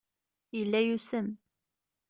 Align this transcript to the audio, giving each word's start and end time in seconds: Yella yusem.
Yella 0.57 0.79
yusem. 0.87 1.27